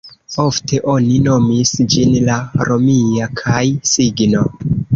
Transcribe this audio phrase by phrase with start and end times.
[0.43, 2.39] Ofte oni nomis ĝin la
[2.71, 4.47] "romia" kaj-signo.